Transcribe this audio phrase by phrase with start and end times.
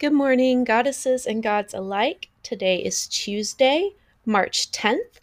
[0.00, 2.28] Good morning, goddesses and gods alike.
[2.44, 3.90] Today is Tuesday,
[4.24, 5.18] March 10th,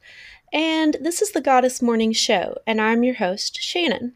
[0.51, 4.15] and this is the Goddess Morning Show, and I'm your host, Shannon.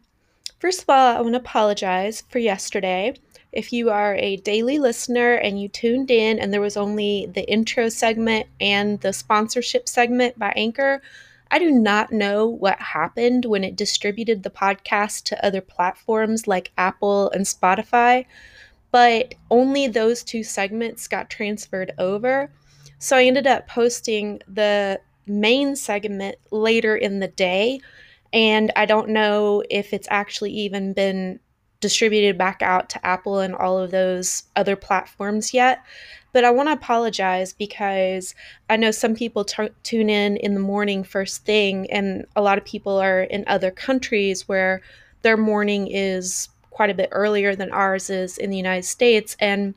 [0.58, 3.14] First of all, I want to apologize for yesterday.
[3.52, 7.50] If you are a daily listener and you tuned in and there was only the
[7.50, 11.00] intro segment and the sponsorship segment by Anchor,
[11.50, 16.70] I do not know what happened when it distributed the podcast to other platforms like
[16.76, 18.26] Apple and Spotify
[18.90, 22.50] but only those two segments got transferred over.
[22.98, 27.80] So I ended up posting the main segment later in the day,
[28.32, 31.40] and I don't know if it's actually even been
[31.80, 35.82] distributed back out to Apple and all of those other platforms yet.
[36.32, 38.34] But I want to apologize because
[38.68, 42.58] I know some people t- tune in in the morning first thing, and a lot
[42.58, 44.82] of people are in other countries where
[45.22, 46.48] their morning is
[46.80, 49.74] quite a bit earlier than ours is in the United States, and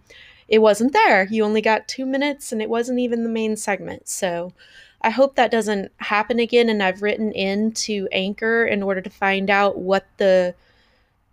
[0.48, 1.28] it wasn't there.
[1.30, 4.08] You only got two minutes, and it wasn't even the main segment.
[4.08, 4.54] So
[5.02, 6.70] I hope that doesn't happen again.
[6.70, 10.56] And I've written in to Anchor in order to find out what the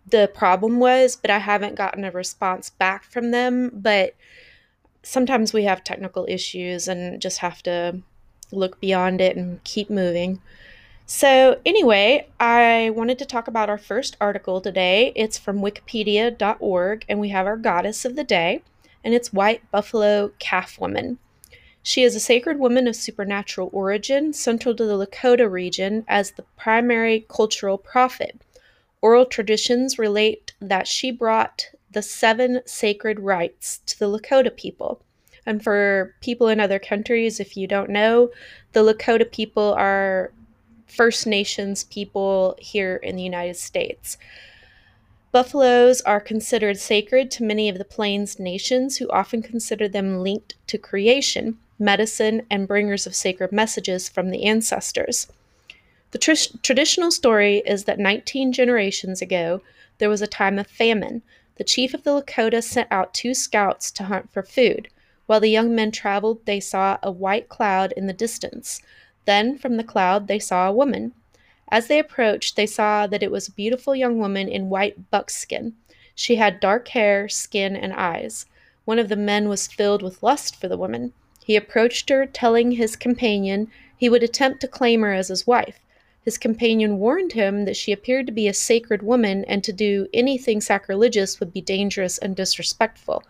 [0.05, 3.71] the problem was, but I haven't gotten a response back from them.
[3.73, 4.13] But
[5.03, 8.01] sometimes we have technical issues and just have to
[8.51, 10.41] look beyond it and keep moving.
[11.13, 15.11] So, anyway, I wanted to talk about our first article today.
[15.13, 18.63] It's from wikipedia.org, and we have our goddess of the day,
[19.03, 21.19] and it's White Buffalo Calf Woman.
[21.83, 26.45] She is a sacred woman of supernatural origin, central to the Lakota region as the
[26.55, 28.39] primary cultural prophet.
[29.01, 35.01] Oral traditions relate that she brought the seven sacred rites to the Lakota people.
[35.45, 38.31] And for people in other countries, if you don't know,
[38.71, 40.31] the Lakota people are
[40.91, 44.17] First Nations people here in the United States.
[45.31, 50.55] Buffaloes are considered sacred to many of the Plains nations who often consider them linked
[50.67, 55.27] to creation, medicine, and bringers of sacred messages from the ancestors.
[56.11, 59.61] The tr- traditional story is that 19 generations ago,
[59.97, 61.21] there was a time of famine.
[61.55, 64.89] The chief of the Lakota sent out two scouts to hunt for food.
[65.25, 68.81] While the young men traveled, they saw a white cloud in the distance.
[69.25, 71.13] Then from the cloud they saw a woman.
[71.69, 75.73] As they approached, they saw that it was a beautiful young woman in white buckskin.
[76.13, 78.45] She had dark hair, skin, and eyes.
[78.85, 81.13] One of the men was filled with lust for the woman.
[81.45, 85.79] He approached her, telling his companion he would attempt to claim her as his wife.
[86.23, 90.07] His companion warned him that she appeared to be a sacred woman and to do
[90.13, 93.23] anything sacrilegious would be dangerous and disrespectful.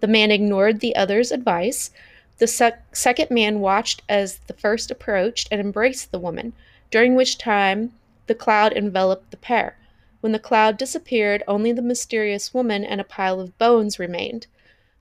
[0.00, 1.90] The man ignored the other's advice.
[2.38, 6.52] The sec- second man watched as the first approached and embraced the woman,
[6.90, 7.92] during which time
[8.26, 9.76] the cloud enveloped the pair.
[10.20, 14.46] When the cloud disappeared, only the mysterious woman and a pile of bones remained.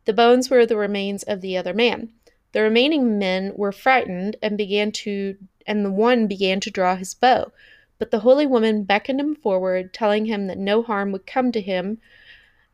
[0.06, 2.10] The bones were the remains of the other man.
[2.52, 7.14] The remaining men were frightened and began to and the one began to draw his
[7.14, 7.52] bow.
[7.98, 11.62] But the holy woman beckoned him forward, telling him that no harm would come to
[11.62, 12.00] him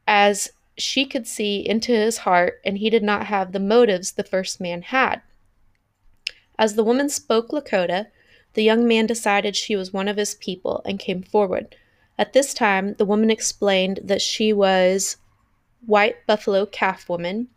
[0.07, 4.23] as she could see into his heart, and he did not have the motives the
[4.23, 5.21] first man had.
[6.57, 8.07] As the woman spoke Lakota,
[8.53, 11.75] the young man decided she was one of his people and came forward.
[12.17, 15.17] At this time, the woman explained that she was
[15.85, 17.47] white buffalo calf woman,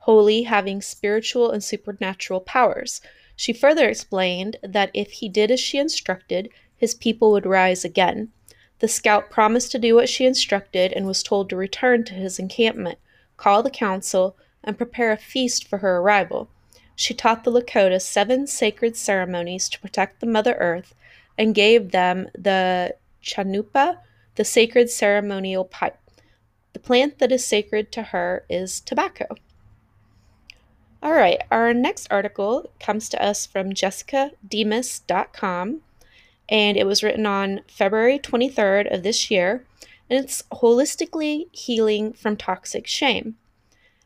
[0.00, 3.00] holy, having spiritual and supernatural powers.
[3.36, 8.32] She further explained that if he did as she instructed, his people would rise again.
[8.80, 12.38] The scout promised to do what she instructed and was told to return to his
[12.38, 12.98] encampment,
[13.36, 16.50] call the council, and prepare a feast for her arrival.
[16.96, 20.94] She taught the Lakota seven sacred ceremonies to protect the Mother Earth
[21.38, 23.98] and gave them the chanupa,
[24.34, 25.96] the sacred ceremonial pipe.
[26.72, 29.26] The plant that is sacred to her is tobacco.
[31.02, 35.80] All right, our next article comes to us from jessicademus.com
[36.50, 39.64] and it was written on February 23rd of this year,
[40.10, 43.36] and it's holistically healing from toxic shame.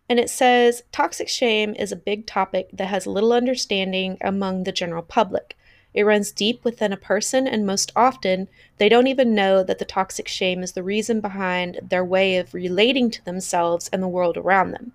[0.09, 4.73] And it says toxic shame is a big topic that has little understanding among the
[4.73, 5.57] general public.
[5.95, 9.85] It runs deep within a person, and most often, they don't even know that the
[9.87, 14.37] toxic shame is the reason behind their way of relating to themselves and the world
[14.37, 14.93] around them.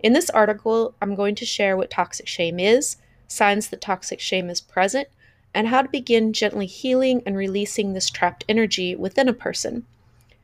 [0.00, 2.96] In this article, I'm going to share what toxic shame is,
[3.26, 5.08] signs that toxic shame is present,
[5.54, 9.84] and how to begin gently healing and releasing this trapped energy within a person.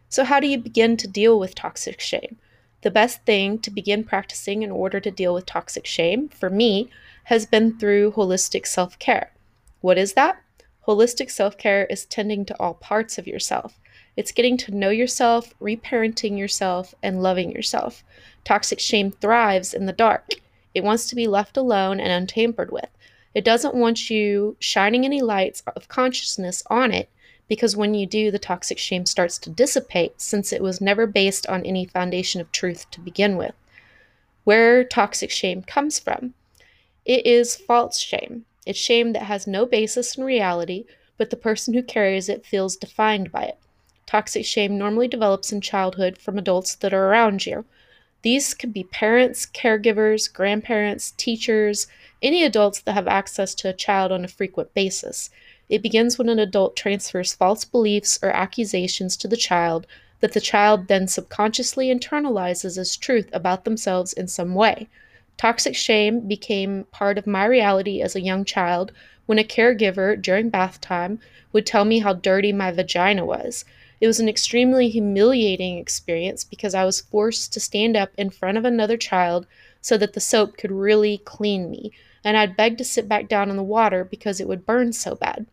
[0.08, 2.36] So, how do you begin to deal with toxic shame?
[2.82, 6.90] The best thing to begin practicing in order to deal with toxic shame, for me,
[7.24, 9.32] has been through holistic self care.
[9.80, 10.40] What is that?
[10.86, 13.80] Holistic self care is tending to all parts of yourself.
[14.16, 18.04] It's getting to know yourself, reparenting yourself, and loving yourself.
[18.44, 20.34] Toxic shame thrives in the dark.
[20.74, 22.90] It wants to be left alone and untampered with.
[23.34, 27.08] It doesn't want you shining any lights of consciousness on it
[27.48, 31.46] because when you do, the toxic shame starts to dissipate since it was never based
[31.48, 33.54] on any foundation of truth to begin with.
[34.44, 36.34] Where toxic shame comes from
[37.04, 38.46] it is false shame.
[38.64, 40.86] It's shame that has no basis in reality,
[41.18, 43.58] but the person who carries it feels defined by it.
[44.06, 47.66] Toxic shame normally develops in childhood from adults that are around you.
[48.24, 51.88] These could be parents, caregivers, grandparents, teachers,
[52.22, 55.28] any adults that have access to a child on a frequent basis.
[55.68, 59.86] It begins when an adult transfers false beliefs or accusations to the child
[60.20, 64.88] that the child then subconsciously internalizes as truth about themselves in some way.
[65.36, 68.90] Toxic shame became part of my reality as a young child
[69.26, 71.18] when a caregiver during bath time
[71.52, 73.66] would tell me how dirty my vagina was.
[74.00, 78.58] It was an extremely humiliating experience because I was forced to stand up in front
[78.58, 79.46] of another child
[79.80, 81.92] so that the soap could really clean me,
[82.24, 85.14] and I'd beg to sit back down in the water because it would burn so
[85.14, 85.46] bad.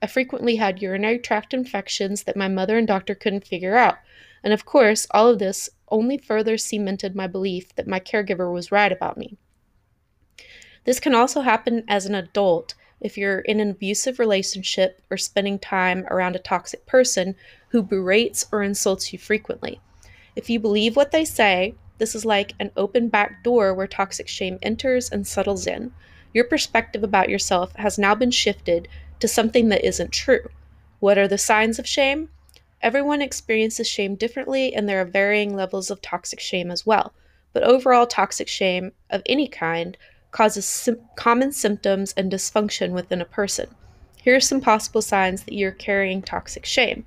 [0.00, 3.98] I frequently had urinary tract infections that my mother and doctor couldn't figure out.
[4.42, 8.72] And of course, all of this only further cemented my belief that my caregiver was
[8.72, 9.36] right about me.
[10.84, 15.58] This can also happen as an adult if you're in an abusive relationship or spending
[15.58, 17.34] time around a toxic person
[17.68, 19.80] who berates or insults you frequently.
[20.34, 24.28] If you believe what they say, this is like an open back door where toxic
[24.28, 25.92] shame enters and settles in.
[26.32, 28.88] Your perspective about yourself has now been shifted
[29.20, 30.48] to something that isn't true.
[31.00, 32.28] What are the signs of shame?
[32.80, 37.12] Everyone experiences shame differently, and there are varying levels of toxic shame as well.
[37.52, 39.96] But overall, toxic shame of any kind
[40.32, 43.72] causes sim- common symptoms and dysfunction within a person.
[44.20, 47.06] Here are some possible signs that you're carrying toxic shame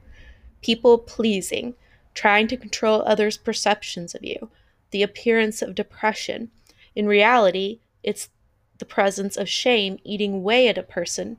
[0.62, 1.76] people pleasing,
[2.16, 4.50] trying to control others' perceptions of you,
[4.90, 6.50] the appearance of depression.
[6.96, 8.30] In reality, it's
[8.80, 11.38] the presence of shame eating away at a person,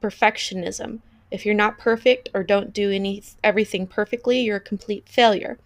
[0.00, 1.00] perfectionism,
[1.30, 5.58] if you're not perfect or don't do any everything perfectly, you're a complete failure.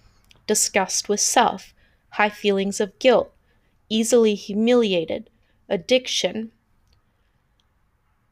[0.46, 1.72] Disgust with self,
[2.10, 3.32] high feelings of guilt,
[3.88, 5.30] easily humiliated,
[5.68, 6.52] addiction,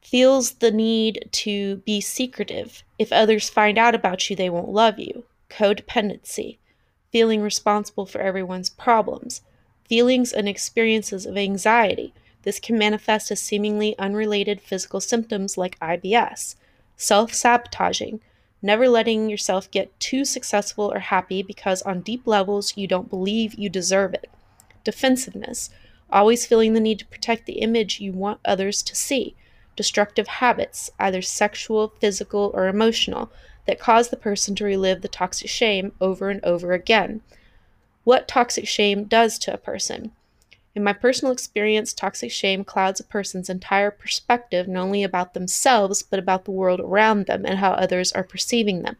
[0.01, 2.83] feels the need to be secretive.
[2.99, 5.23] If others find out about you, they won't love you.
[5.49, 6.57] Codependency,
[7.11, 9.41] feeling responsible for everyone's problems,
[9.87, 12.13] feelings and experiences of anxiety.
[12.43, 16.55] This can manifest as seemingly unrelated physical symptoms like IBS
[16.97, 18.19] self sabotaging,
[18.61, 23.55] never letting yourself get too successful or happy because on deep levels you don't believe
[23.55, 24.29] you deserve it.
[24.83, 25.69] Defensiveness,
[26.13, 29.35] always feeling the need to protect the image you want others to see.
[29.75, 33.31] Destructive habits, either sexual, physical, or emotional,
[33.65, 37.21] that cause the person to relive the toxic shame over and over again.
[38.03, 40.11] What toxic shame does to a person.
[40.75, 46.01] In my personal experience, toxic shame clouds a person's entire perspective not only about themselves,
[46.01, 48.97] but about the world around them and how others are perceiving them.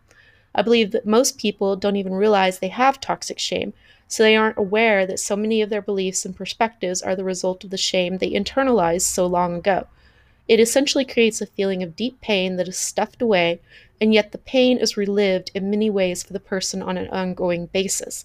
[0.56, 3.74] I believe that most people don't even realize they have toxic shame,
[4.14, 7.64] so they aren't aware that so many of their beliefs and perspectives are the result
[7.64, 9.88] of the shame they internalized so long ago.
[10.48, 13.60] It essentially creates a feeling of deep pain that is stuffed away,
[14.00, 17.66] and yet the pain is relived in many ways for the person on an ongoing
[17.66, 18.24] basis.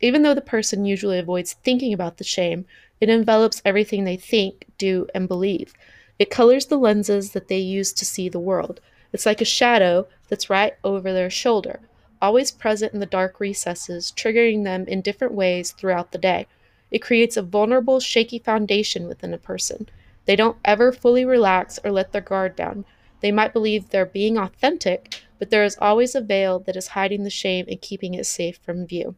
[0.00, 2.64] Even though the person usually avoids thinking about the shame,
[3.00, 5.74] it envelops everything they think, do, and believe.
[6.16, 8.80] It colors the lenses that they use to see the world.
[9.12, 11.80] It's like a shadow that's right over their shoulder,
[12.24, 16.46] always present in the dark recesses, triggering them in different ways throughout the day.
[16.90, 19.90] It creates a vulnerable, shaky foundation within a person.
[20.24, 22.86] They don't ever fully relax or let their guard down.
[23.20, 27.24] They might believe they're being authentic, but there is always a veil that is hiding
[27.24, 29.16] the shame and keeping it safe from view.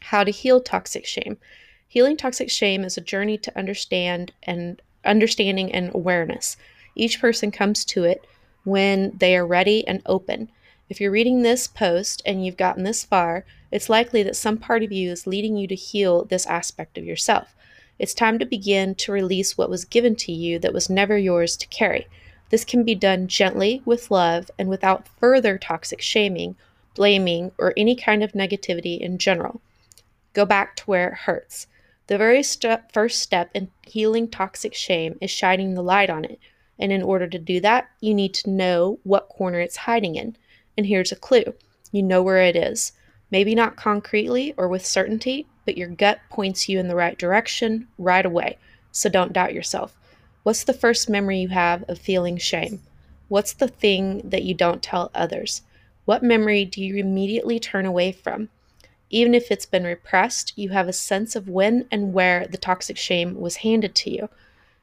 [0.00, 1.38] How to heal toxic shame.
[1.88, 6.58] Healing toxic shame is a journey to understand and understanding and awareness.
[6.94, 8.26] Each person comes to it
[8.64, 10.50] when they are ready and open.
[10.92, 14.82] If you're reading this post and you've gotten this far, it's likely that some part
[14.82, 17.56] of you is leading you to heal this aspect of yourself.
[17.98, 21.56] It's time to begin to release what was given to you that was never yours
[21.56, 22.08] to carry.
[22.50, 26.56] This can be done gently, with love, and without further toxic shaming,
[26.94, 29.62] blaming, or any kind of negativity in general.
[30.34, 31.68] Go back to where it hurts.
[32.08, 36.38] The very step, first step in healing toxic shame is shining the light on it.
[36.78, 40.36] And in order to do that, you need to know what corner it's hiding in.
[40.76, 41.54] And here's a clue
[41.90, 42.92] you know where it is.
[43.30, 47.88] Maybe not concretely or with certainty, but your gut points you in the right direction
[47.98, 48.58] right away.
[48.90, 49.94] So don't doubt yourself.
[50.42, 52.80] What's the first memory you have of feeling shame?
[53.28, 55.62] What's the thing that you don't tell others?
[56.04, 58.48] What memory do you immediately turn away from?
[59.08, 62.96] Even if it's been repressed, you have a sense of when and where the toxic
[62.96, 64.28] shame was handed to you.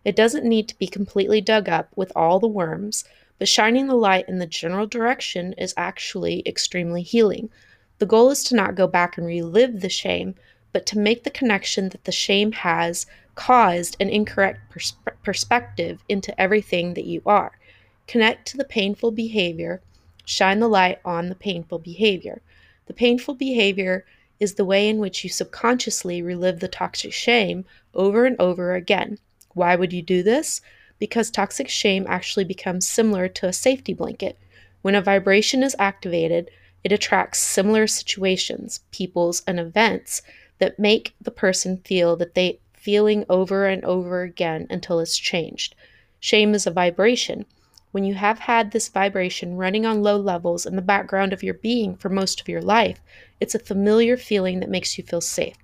[0.06, 3.04] It doesn't need to be completely dug up with all the worms,
[3.40, 7.50] but shining the light in the general direction is actually extremely healing.
[7.98, 10.36] The goal is to not go back and relive the shame,
[10.72, 13.06] but to make the connection that the shame has
[13.36, 14.94] caused an incorrect pers-
[15.24, 17.58] perspective into everything that you are.
[18.06, 19.82] Connect to the painful behavior,
[20.26, 22.42] shine the light on the painful behavior.
[22.88, 24.06] The painful behavior
[24.40, 29.18] is the way in which you subconsciously relive the toxic shame over and over again.
[29.54, 30.62] Why would you do this?
[31.00, 34.38] Because toxic shame actually becomes similar to a safety blanket.
[34.82, 36.52] When a vibration is activated,
[36.84, 40.22] it attracts similar situations, peoples, and events
[40.60, 45.76] that make the person feel that they feeling over and over again until it's changed.
[46.20, 47.46] Shame is a vibration.
[47.92, 51.56] When you have had this vibration running on low levels in the background of your
[51.56, 53.02] being for most of your life,
[53.40, 55.58] it's a familiar feeling that makes you feel safe.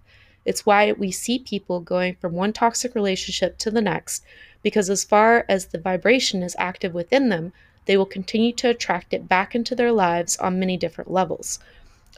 [0.44, 4.24] It's why we see people going from one toxic relationship to the next,
[4.66, 7.54] because as far as the vibration is active within them,
[7.86, 11.60] they will continue to attract it back into their lives on many different levels.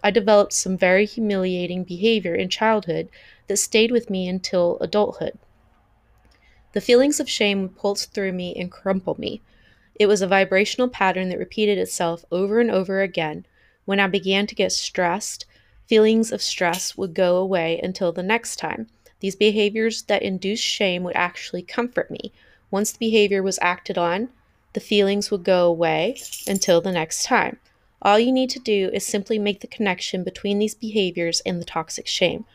[0.01, 3.09] I developed some very humiliating behavior in childhood
[3.47, 5.37] that stayed with me until adulthood.
[6.71, 9.41] The feelings of shame pulsed through me and crumpled me.
[9.95, 13.45] It was a vibrational pattern that repeated itself over and over again.
[13.83, 15.45] When I began to get stressed,
[15.85, 18.87] feelings of stress would go away until the next time.
[19.19, 22.31] These behaviors that induce shame would actually comfort me.
[22.69, 24.29] Once the behavior was acted on,
[24.73, 27.57] the feelings would go away until the next time.
[28.01, 31.65] All you need to do is simply make the connection between these behaviors and the
[31.65, 32.45] toxic shame.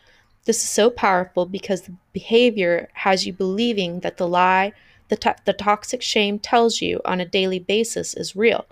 [0.45, 4.73] This is so powerful because the behavior has you believing that the lie
[5.13, 8.65] the, to- the toxic shame tells you on a daily basis is real.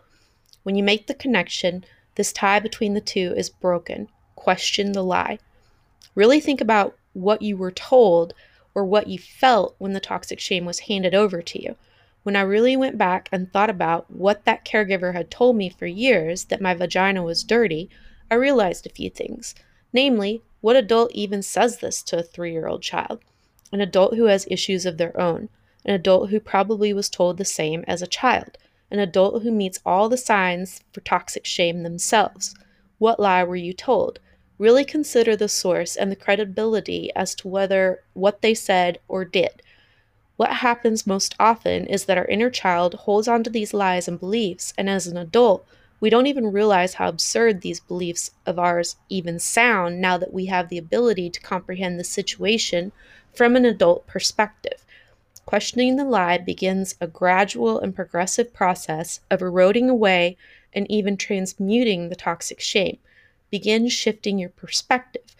[0.62, 4.08] When you make the connection, this tie between the two is broken.
[4.36, 5.38] Question the lie.
[6.14, 8.34] Really think about what you were told
[8.74, 11.76] or what you felt when the toxic shame was handed over to you.
[12.22, 15.86] When I really went back and thought about what that caregiver had told me for
[15.86, 17.88] years that my vagina was dirty,
[18.30, 19.54] I realized a few things.
[19.92, 23.20] Namely, what adult even says this to a three year old child?
[23.72, 25.48] An adult who has issues of their own
[25.84, 28.58] an adult who probably was told the same as a child,
[28.90, 32.54] an adult who meets all the signs for toxic shame themselves.
[32.98, 34.20] What lie were you told?
[34.60, 39.62] Really consider the source and the credibility as to whether what they said or did.
[40.36, 44.20] What happens most often is that our inner child holds on to these lies and
[44.20, 45.66] beliefs, and as an adult,
[45.98, 50.44] we don't even realize how absurd these beliefs of ours even sound now that we
[50.46, 52.92] have the ability to comprehend the situation
[53.32, 54.84] from an adult perspective.
[55.46, 60.36] Questioning the lie begins a gradual and progressive process of eroding away
[60.74, 62.98] and even transmuting the toxic shame.
[63.50, 65.36] Begin shifting your perspective.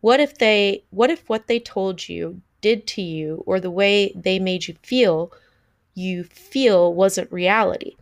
[0.00, 4.12] What if they what if what they told you did to you or the way
[4.14, 5.32] they made you feel
[5.94, 7.96] you feel wasn't reality?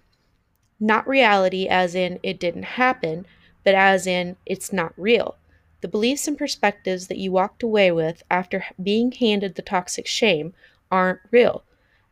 [0.78, 3.26] Not reality as in it didn't happen,
[3.64, 5.36] but as in it's not real.
[5.80, 10.54] The beliefs and perspectives that you walked away with after being handed the toxic shame
[10.90, 11.64] aren't real.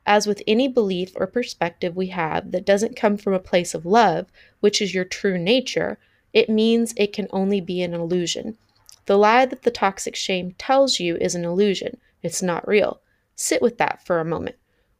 [0.04, 3.84] As with any belief or perspective we have that doesn't come from a place of
[3.84, 4.26] love,
[4.60, 5.98] which is your true nature,
[6.37, 8.59] it means it can only be an illusion.
[9.07, 13.00] The lie that the toxic shame tells you is an illusion, it's not real.
[13.35, 14.57] Sit with that for a moment.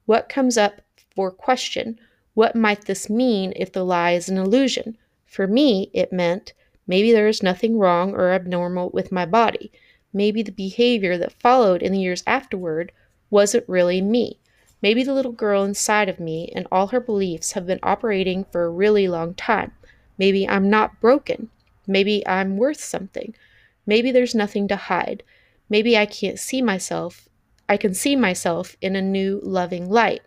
[0.07, 0.81] What comes up
[1.14, 2.00] for question?
[2.33, 4.97] What might this mean if the lie is an illusion?
[5.26, 6.55] For me, it meant
[6.87, 9.71] maybe there is nothing wrong or abnormal with my body.
[10.14, 12.93] Maybe the behavior that followed in the years afterward
[13.28, 14.40] wasn't really me.
[14.81, 18.64] Maybe the little girl inside of me and all her beliefs have been operating for
[18.64, 19.73] a really long time.
[20.18, 21.50] Maybe I'm not broken.
[21.87, 23.35] Maybe I'm worth something.
[23.87, 25.23] Maybe there's nothing to hide.
[25.68, 27.28] Maybe I can't see myself.
[27.68, 30.23] I can see myself in a new loving light.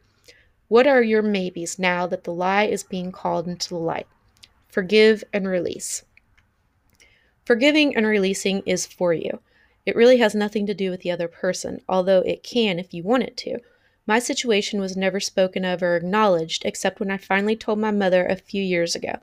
[0.67, 4.07] What are your maybes now that the lie is being called into the light?
[4.67, 6.03] Forgive and release.
[7.45, 9.39] Forgiving and releasing is for you.
[9.85, 13.01] It really has nothing to do with the other person, although it can if you
[13.01, 13.59] want it to.
[14.05, 18.25] My situation was never spoken of or acknowledged except when I finally told my mother
[18.25, 19.19] a few years ago.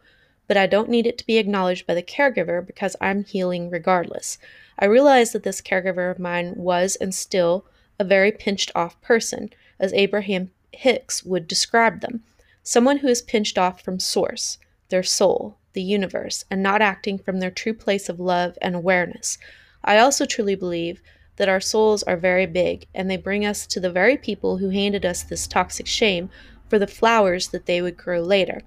[0.47, 4.39] But I don't need it to be acknowledged by the caregiver because I'm healing regardless.
[4.79, 7.65] I realized that this caregiver of mine was and still
[7.99, 9.51] a very pinched off person,
[9.81, 12.23] as Abraham Hicks would describe them.
[12.63, 17.41] Someone who is pinched off from source, their soul, the universe, and not acting from
[17.41, 19.39] their true place of love and awareness.
[19.85, 21.01] I also truly believe
[21.37, 24.71] that our souls are very big and they bring us to the very people who
[24.71, 26.31] handed us this toxic shame
[26.69, 28.63] for the flowers that they would grow later.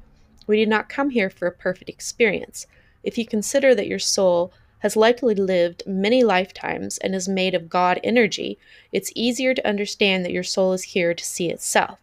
[0.50, 2.66] We did not come here for a perfect experience.
[3.04, 7.70] If you consider that your soul has likely lived many lifetimes and is made of
[7.70, 8.58] God energy,
[8.92, 12.00] it's easier to understand that your soul is here to see itself.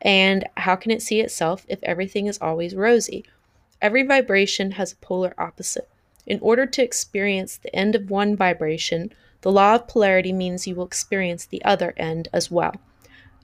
[0.00, 3.24] And how can it see itself if everything is always rosy?
[3.82, 5.88] Every vibration has a polar opposite.
[6.24, 10.76] In order to experience the end of one vibration, the law of polarity means you
[10.76, 12.76] will experience the other end as well.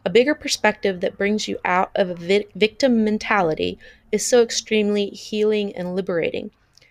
[0.07, 3.79] A bigger perspective that brings you out of a vi- victim mentality
[4.13, 6.51] is so extremely healing and liberating.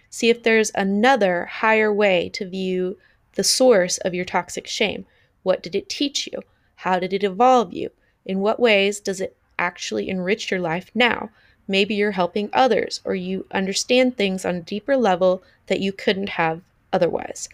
[0.09, 2.97] See if there's another higher way to view
[3.35, 5.05] the source of your toxic shame.
[5.43, 6.41] What did it teach you?
[6.77, 7.91] How did it evolve you?
[8.25, 11.29] In what ways does it actually enrich your life now?
[11.67, 16.29] Maybe you're helping others or you understand things on a deeper level that you couldn't
[16.29, 17.47] have otherwise.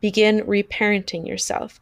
[0.00, 1.80] Begin reparenting yourself.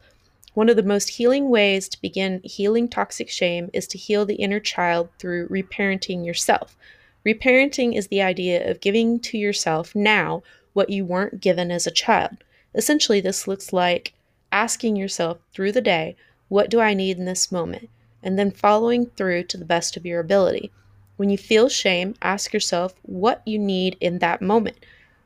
[0.53, 4.35] One of the most healing ways to begin healing toxic shame is to heal the
[4.35, 6.77] inner child through reparenting yourself.
[7.25, 10.43] Reparenting is the idea of giving to yourself now
[10.73, 12.43] what you weren't given as a child.
[12.75, 14.13] Essentially, this looks like
[14.51, 16.15] asking yourself through the day,
[16.49, 17.89] What do I need in this moment?
[18.21, 20.71] and then following through to the best of your ability.
[21.17, 24.77] When you feel shame, ask yourself what you need in that moment.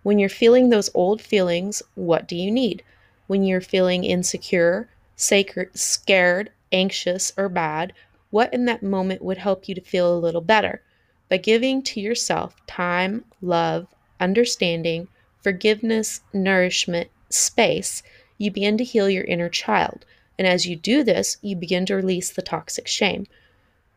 [0.03, 2.81] When you're feeling those old feelings, what do you need?
[3.27, 7.91] When you're feeling insecure, sacred, scared, anxious, or bad,
[8.29, 10.81] what in that moment would help you to feel a little better?
[11.27, 13.87] By giving to yourself time, love,
[14.19, 15.09] understanding,
[15.41, 18.03] forgiveness, nourishment, space,
[18.37, 20.05] you begin to heal your inner child.
[20.37, 23.25] And as you do this, you begin to release the toxic shame.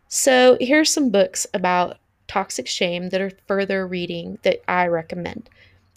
[0.08, 5.50] So, here's some books about toxic shame that are further reading that I recommend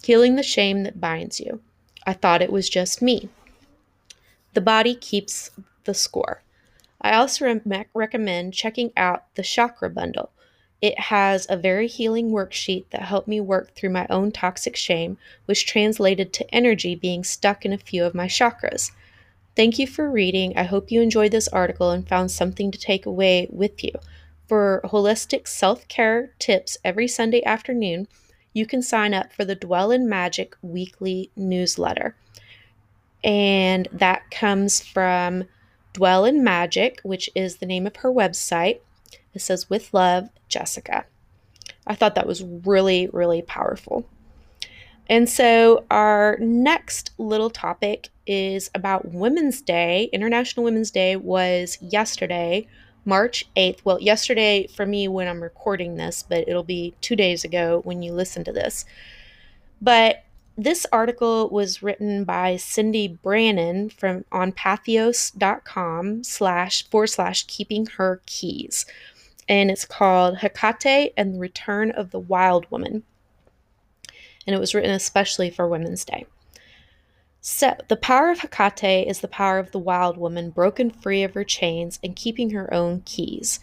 [0.03, 1.61] Healing the Shame That Binds You.
[2.05, 3.29] I thought it was just me.
[4.53, 5.49] The body keeps
[5.85, 6.43] the score.
[7.01, 10.29] I also re- recommend checking out the Chakra Bundle.
[10.79, 15.17] It has a very healing worksheet that helped me work through my own toxic shame,
[15.45, 18.91] which translated to energy being stuck in a few of my chakras.
[19.55, 20.55] Thank you for reading.
[20.55, 23.93] I hope you enjoyed this article and found something to take away with you.
[24.47, 28.07] For holistic self care tips every Sunday afternoon,
[28.53, 32.15] you can sign up for the Dwell in Magic weekly newsletter
[33.23, 35.45] and that comes from
[35.93, 38.79] Dwell in Magic, which is the name of her website.
[39.33, 41.05] It says, With Love, Jessica.
[41.85, 44.05] I thought that was really, really powerful.
[45.09, 50.09] And so, our next little topic is about Women's Day.
[50.13, 52.67] International Women's Day was yesterday,
[53.05, 53.79] March 8th.
[53.83, 58.01] Well, yesterday for me when I'm recording this, but it'll be two days ago when
[58.01, 58.85] you listen to this.
[59.81, 60.23] But
[60.57, 68.21] this article was written by Cyndi Brannen from on patheos.com slash forward slash keeping her
[68.25, 68.85] keys.
[69.49, 73.03] And it's called Hecate and the Return of the Wild Woman.
[74.45, 76.25] And it was written especially for Women's Day.
[77.41, 81.33] So, the power of Hecate is the power of the wild woman broken free of
[81.33, 83.59] her chains and keeping her own keys.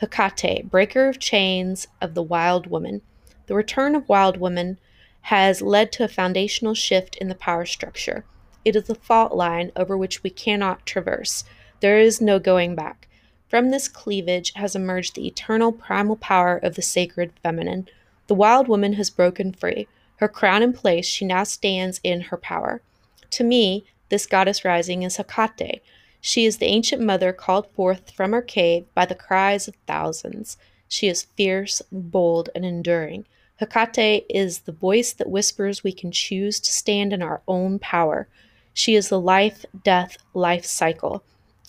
[0.00, 3.02] Hecate, breaker of chains of the wild woman.
[3.46, 4.78] The return of wild woman
[5.24, 8.26] has led to a foundational shift in the power structure.
[8.62, 11.44] It is a fault line over which we cannot traverse.
[11.80, 13.08] There is no going back.
[13.48, 17.88] From this cleavage has emerged the eternal primal power of the sacred feminine.
[18.26, 19.88] The wild woman has broken free.
[20.16, 22.82] Her crown in place, she now stands in her power.
[23.30, 25.80] To me, this goddess rising is Hecate.
[26.20, 30.58] She is the ancient mother called forth from her cave by the cries of thousands.
[30.86, 33.24] She is fierce, bold, and enduring.
[33.60, 38.26] Hecate is the voice that whispers we can choose to stand in our own power.
[38.72, 41.22] She is the life, death, life cycle.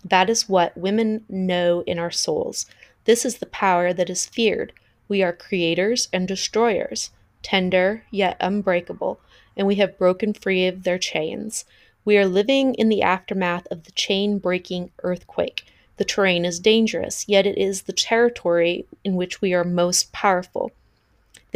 [0.03, 2.65] That is what women know in our souls.
[3.05, 4.73] This is the power that is feared.
[5.07, 7.11] We are creators and destroyers,
[7.43, 9.19] tender yet unbreakable,
[9.55, 11.65] and we have broken free of their chains.
[12.03, 15.65] We are living in the aftermath of the chain breaking earthquake.
[15.97, 20.71] The terrain is dangerous, yet it is the territory in which we are most powerful.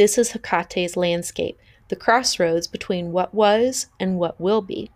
[0.00, 1.58] This is Hecate's landscape,
[1.88, 4.90] the crossroads between what was and what will be.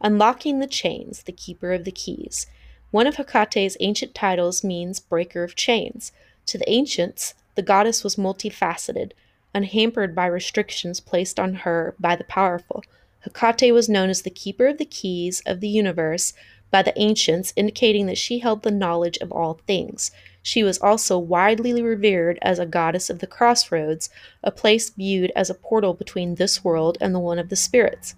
[0.00, 2.46] Unlocking the chains, the keeper of the keys.
[2.92, 6.12] One of Hecate's ancient titles means breaker of chains.
[6.46, 9.14] To the ancients, the goddess was multifaceted,
[9.52, 12.84] unhampered by restrictions placed on her by the powerful.
[13.24, 16.34] Hecate was known as the keeper of the keys of the universe
[16.70, 20.12] by the ancients, indicating that she held the knowledge of all things.
[20.46, 24.10] She was also widely revered as a goddess of the crossroads,
[24.44, 28.14] a place viewed as a portal between this world and the one of the spirits.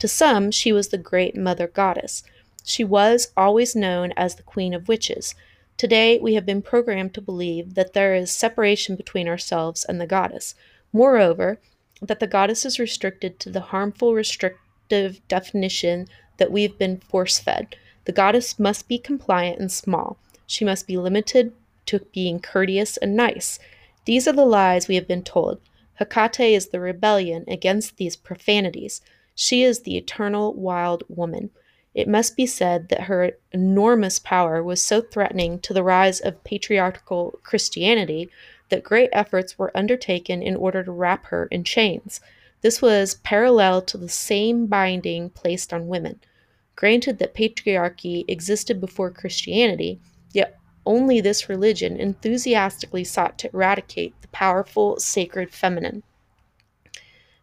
[0.00, 2.22] To some, she was the great mother goddess.
[2.66, 5.34] She was always known as the queen of witches.
[5.78, 10.06] Today, we have been programmed to believe that there is separation between ourselves and the
[10.06, 10.54] goddess.
[10.92, 11.60] Moreover,
[12.02, 17.74] that the goddess is restricted to the harmful restrictive definition that we've been force fed.
[18.04, 20.18] The goddess must be compliant and small.
[20.46, 21.54] She must be limited
[21.90, 23.58] to being courteous and nice.
[24.04, 25.60] These are the lies we have been told.
[25.98, 29.00] Hecate is the rebellion against these profanities.
[29.34, 31.50] She is the eternal wild woman.
[31.92, 36.44] It must be said that her enormous power was so threatening to the rise of
[36.44, 38.30] patriarchal Christianity
[38.68, 42.20] that great efforts were undertaken in order to wrap her in chains.
[42.60, 46.20] This was parallel to the same binding placed on women.
[46.76, 49.98] Granted that patriarchy existed before Christianity,
[50.32, 56.02] yet only this religion enthusiastically sought to eradicate the powerful, sacred feminine.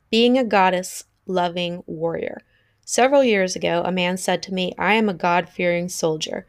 [0.09, 2.39] Being a goddess loving warrior.
[2.85, 6.47] Several years ago, a man said to me, I am a God fearing soldier,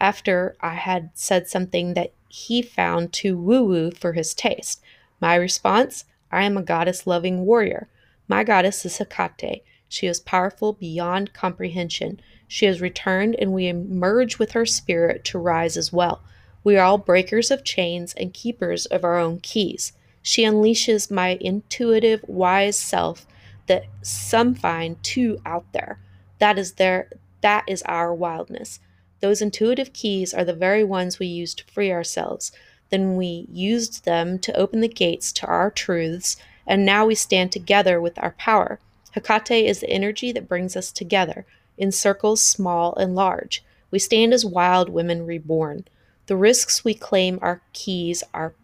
[0.00, 4.80] after I had said something that he found too woo woo for his taste.
[5.20, 7.88] My response I am a goddess loving warrior.
[8.28, 9.64] My goddess is Hecate.
[9.88, 12.20] She is powerful beyond comprehension.
[12.52, 16.20] She has returned, and we emerge with her spirit to rise as well.
[16.64, 19.92] We are all breakers of chains and keepers of our own keys.
[20.20, 23.24] She unleashes my intuitive, wise self
[23.68, 26.00] that some find too out there.
[26.40, 27.10] That is their
[27.40, 28.80] that is our wildness.
[29.20, 32.50] Those intuitive keys are the very ones we use to free ourselves.
[32.88, 36.36] Then we used them to open the gates to our truths,
[36.66, 38.80] and now we stand together with our power.
[39.12, 41.46] Hecate is the energy that brings us together,
[41.80, 43.64] in circles small and large.
[43.90, 45.86] We stand as wild women reborn.
[46.26, 48.54] The risks we claim our keys are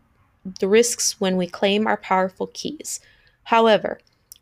[0.61, 3.01] the risks when we claim our powerful keys.
[3.45, 3.99] However,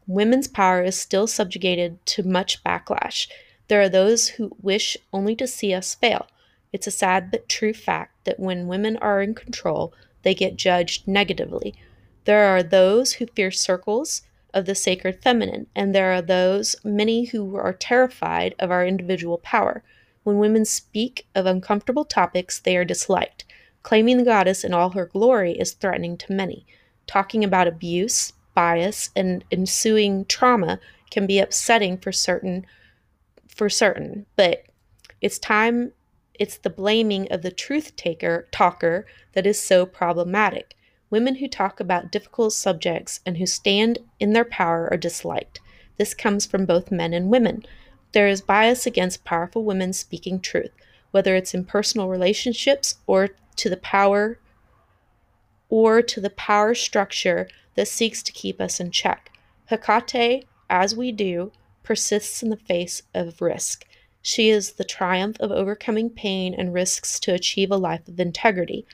[0.07, 3.29] women's power is still subjugated to much backlash.
[3.69, 6.27] There are those who wish only to see us fail.
[6.73, 11.07] It's a sad but true fact that when women are in control, they get judged
[11.07, 11.75] negatively.
[12.25, 14.23] There are those who fear circles
[14.55, 19.37] of the sacred feminine, and there are those, many who are terrified of our individual
[19.39, 19.83] power.
[20.23, 23.45] When women speak of uncomfortable topics, they are disliked.
[23.83, 26.65] Claiming the goddess in all her glory is threatening to many.
[27.07, 32.65] Talking about abuse, bias, and ensuing trauma can be upsetting for certain
[33.47, 34.65] for certain, but
[35.21, 35.93] it's time
[36.35, 40.75] it's the blaming of the truth taker talker that is so problematic.
[41.11, 45.61] Women who talk about difficult subjects and who stand in their power are disliked.
[45.97, 47.65] This comes from both men and women.
[48.13, 50.73] There is bias against powerful women speaking truth,
[51.11, 54.39] whether it's in personal relationships or to the power
[55.69, 59.31] or to the power structure that seeks to keep us in check.
[59.71, 63.85] Hecate, as we do, persists in the face of risk.
[64.23, 68.87] She is the triumph of overcoming pain and risks to achieve a life of integrity,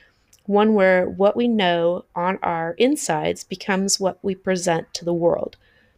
[0.45, 5.57] one where what we know on our insides becomes what we present to the world,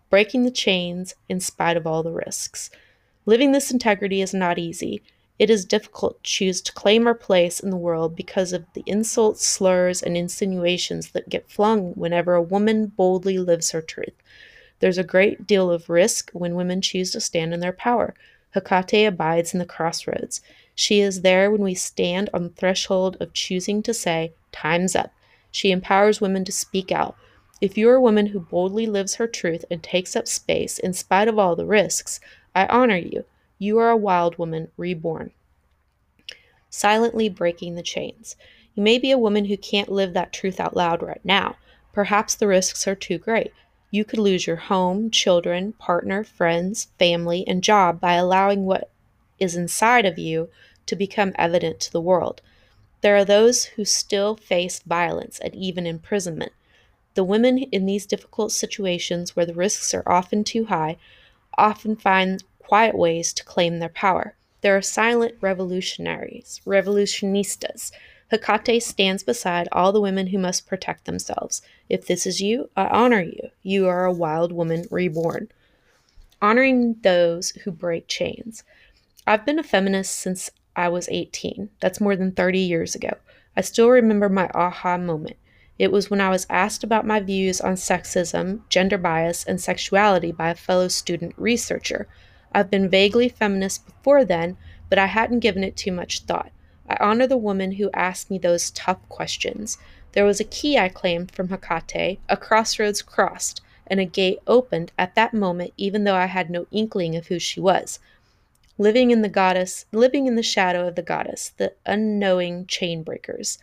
[0.09, 2.69] breaking the chains in spite of all the risks.
[3.25, 5.01] Living this integrity is not easy.
[5.39, 8.83] It is difficult to choose to claim our place in the world because of the
[8.85, 14.13] insults, slurs, and insinuations that get flung whenever a woman boldly lives her truth.
[14.79, 18.13] There's a great deal of risk when women choose to stand in their power.
[18.53, 20.41] Hecate abides in the crossroads.
[20.75, 25.11] She is there when we stand on the threshold of choosing to say, Time's up.
[25.51, 27.15] She empowers women to speak out.
[27.61, 31.27] If you're a woman who boldly lives her truth and takes up space in spite
[31.27, 32.19] of all the risks,
[32.55, 33.25] I honor you.
[33.59, 35.31] You are a wild woman reborn.
[36.69, 38.35] Silently breaking the chains.
[38.73, 41.55] You may be a woman who can't live that truth out loud right now.
[41.93, 43.53] Perhaps the risks are too great.
[43.91, 48.89] You could lose your home, children, partner, friends, family, and job by allowing what
[49.39, 50.49] is inside of you
[50.85, 52.41] to become evident to the world.
[53.01, 56.51] There are those who still face violence and even imprisonment.
[57.15, 60.97] The women in these difficult situations where the risks are often too high
[61.57, 64.35] often find quiet ways to claim their power.
[64.61, 67.91] There are silent revolutionaries, revolutionistas,
[68.33, 71.61] Hecate stands beside all the women who must protect themselves.
[71.87, 73.51] If this is you, I honor you.
[73.61, 75.49] You are a wild woman reborn.
[76.41, 78.63] Honoring those who break chains.
[79.25, 81.69] I've been a feminist since I was 18.
[81.79, 83.11] That's more than 30 years ago.
[83.55, 85.37] I still remember my aha moment.
[85.79, 90.33] It was when I was asked about my views on sexism, gender bias, and sexuality
[90.33, 92.05] by a fellow student researcher.
[92.51, 94.57] I've been vaguely feminist before then,
[94.89, 96.51] but I hadn't given it too much thought.
[96.89, 99.77] I honor the woman who asked me those tough questions.
[100.11, 104.91] There was a key I claimed from Hecate, a crossroads crossed, and a gate opened
[104.97, 107.99] at that moment, even though I had no inkling of who she was.
[108.79, 113.59] Living in the goddess, living in the shadow of the goddess, the unknowing chain breakers.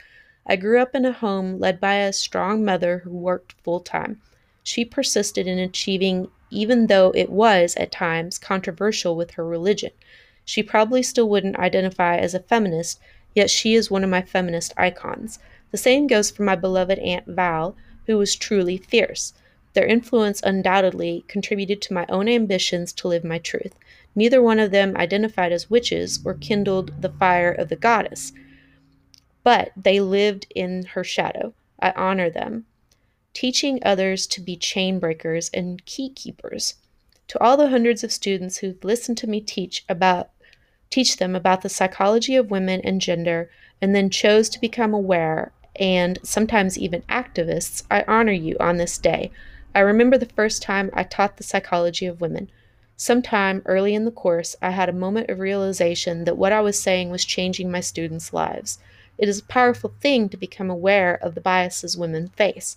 [0.47, 4.21] I grew up in a home led by a strong mother who worked full time.
[4.63, 9.91] She persisted in achieving even though it was, at times, controversial with her religion.
[10.45, 13.01] She probably still wouldn't identify as a feminist,
[13.35, 15.39] yet she is one of my feminist icons.
[15.71, 19.33] The same goes for my beloved Aunt Val, who was truly fierce.
[19.75, 23.75] Their influence undoubtedly contributed to my own ambitions to live my truth.
[24.15, 28.33] Neither one of them identified as witches or kindled the fire of the goddess,
[29.43, 31.55] but they lived in her shadow.
[31.81, 32.67] I honor them,
[33.33, 36.75] teaching others to be chain breakers and key keepers.
[37.29, 40.31] To all the hundreds of students who've listened to me teach about
[40.91, 43.49] teach them about the psychology of women and gender
[43.81, 48.99] and then chose to become aware and sometimes even activists, I honor you on this
[48.99, 49.31] day.
[49.75, 52.51] I remember the first time I taught the psychology of women.
[53.03, 56.79] Sometime early in the course, I had a moment of realization that what I was
[56.79, 58.79] saying was changing my students' lives.
[59.17, 62.77] It is a powerful thing to become aware of the biases women face.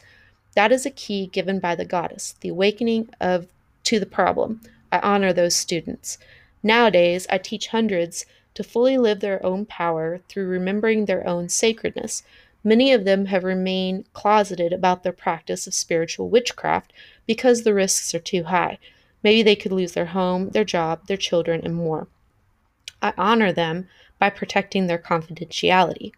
[0.55, 3.47] That is a key given by the goddess, the awakening of
[3.83, 4.61] to the problem.
[4.93, 6.17] I honor those students.
[6.63, 12.23] Nowadays, I teach hundreds to fully live their own power through remembering their own sacredness.
[12.63, 16.93] Many of them have remained closeted about their practice of spiritual witchcraft
[17.27, 18.79] because the risks are too high.
[19.23, 22.07] Maybe they could lose their home, their job, their children, and more.
[23.01, 23.87] I honor them
[24.19, 26.11] by protecting their confidentiality.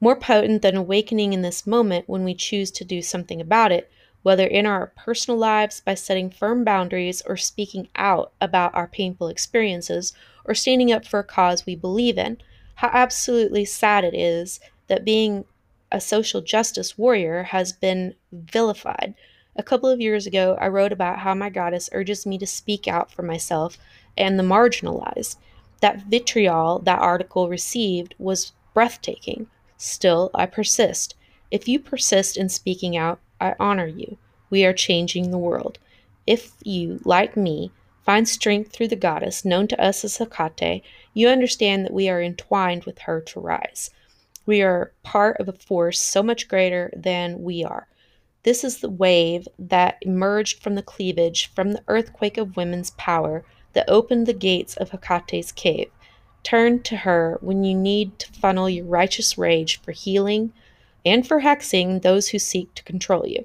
[0.00, 3.90] More potent than awakening in this moment when we choose to do something about it,
[4.22, 9.28] whether in our personal lives by setting firm boundaries or speaking out about our painful
[9.28, 10.12] experiences
[10.44, 12.38] or standing up for a cause we believe in.
[12.76, 15.44] How absolutely sad it is that being
[15.90, 19.14] a social justice warrior has been vilified.
[19.58, 22.86] A couple of years ago, I wrote about how my goddess urges me to speak
[22.86, 23.76] out for myself
[24.16, 25.34] and the marginalized.
[25.80, 29.48] That vitriol that article received was breathtaking.
[29.76, 31.16] Still, I persist.
[31.50, 34.16] If you persist in speaking out, I honor you.
[34.48, 35.80] We are changing the world.
[36.24, 37.72] If you, like me,
[38.04, 42.22] find strength through the goddess known to us as Hecate, you understand that we are
[42.22, 43.90] entwined with her to rise.
[44.46, 47.88] We are part of a force so much greater than we are.
[48.44, 53.44] This is the wave that emerged from the cleavage, from the earthquake of women's power
[53.72, 55.90] that opened the gates of Hecate's cave.
[56.42, 60.52] Turn to her when you need to funnel your righteous rage for healing
[61.04, 63.44] and for hexing those who seek to control you.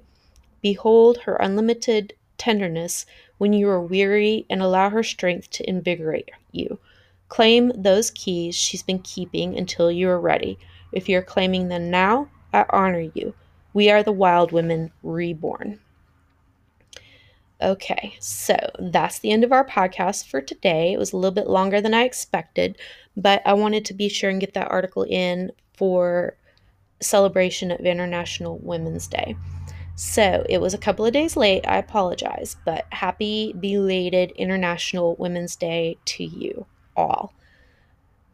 [0.61, 3.05] Behold her unlimited tenderness
[3.37, 6.79] when you are weary and allow her strength to invigorate you.
[7.29, 10.57] Claim those keys she's been keeping until you are ready.
[10.91, 13.33] If you're claiming them now, I honor you.
[13.73, 15.79] We are the wild women reborn.
[17.61, 20.93] Okay, so that's the end of our podcast for today.
[20.93, 22.77] It was a little bit longer than I expected,
[23.15, 26.35] but I wanted to be sure and get that article in for
[27.01, 29.35] celebration of International Women's Day.
[29.95, 31.65] So it was a couple of days late.
[31.67, 36.65] I apologize, but happy belated International Women's Day to you
[36.97, 37.33] all.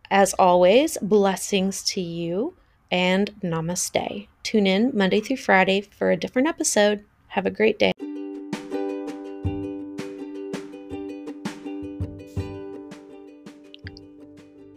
[0.09, 2.55] As always, blessings to you
[2.91, 4.27] and namaste.
[4.43, 7.03] Tune in Monday through Friday for a different episode.
[7.27, 7.91] Have a great day.